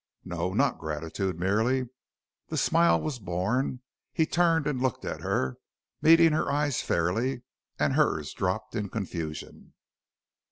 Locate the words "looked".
4.81-5.05